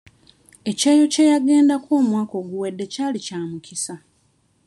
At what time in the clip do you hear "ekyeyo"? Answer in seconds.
0.69-1.05